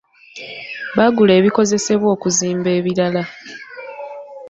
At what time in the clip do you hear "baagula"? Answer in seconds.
0.97-1.31